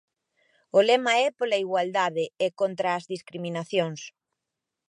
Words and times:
O 0.77 0.79
lema 0.89 1.13
é 1.25 1.27
Pola 1.37 1.61
igualdade 1.65 2.25
e 2.45 2.47
contra 2.59 2.89
as 2.97 3.03
discriminacións. 3.13 4.01